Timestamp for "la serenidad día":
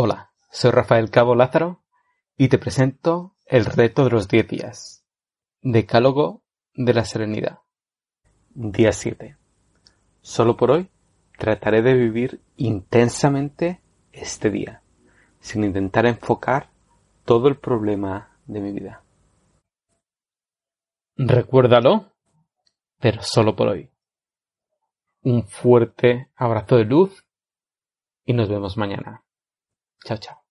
6.94-8.92